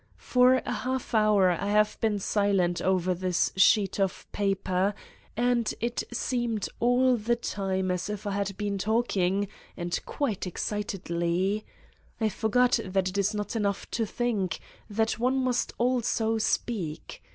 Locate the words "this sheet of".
3.13-4.25